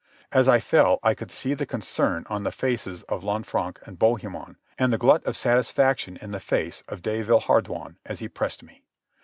As 0.31 0.47
I 0.47 0.59
fell 0.59 0.97
I 1.03 1.13
could 1.13 1.29
see 1.29 1.53
the 1.53 1.67
concern 1.67 2.25
on 2.27 2.41
the 2.41 2.51
faces 2.51 3.03
of 3.03 3.21
Lanfranc 3.23 3.77
and 3.85 3.99
Bohemond 3.99 4.55
and 4.75 4.91
the 4.91 4.97
glut 4.97 5.23
of 5.27 5.37
satisfaction 5.37 6.17
in 6.17 6.31
the 6.31 6.39
face 6.39 6.81
of 6.87 7.03
de 7.03 7.21
Villehardouin 7.23 7.97
as 8.03 8.17
he 8.17 8.27
pressed 8.27 8.63
me. 8.63 8.81